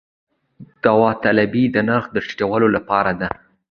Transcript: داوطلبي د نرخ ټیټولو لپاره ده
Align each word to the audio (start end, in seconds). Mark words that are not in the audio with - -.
داوطلبي 0.83 1.63
د 1.75 1.77
نرخ 1.87 2.05
ټیټولو 2.27 2.67
لپاره 2.75 3.11
ده 3.21 3.29